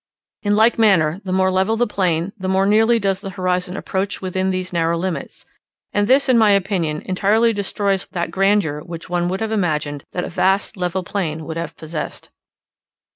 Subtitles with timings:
[0.41, 4.19] In like manner, the more level the plain, the more nearly does the horizon approach
[4.19, 5.45] within these narrow limits;
[5.93, 10.23] and this, in my opinion, entirely destroys that grandeur which one would have imagined that
[10.25, 12.31] a vast level plain would have possessed.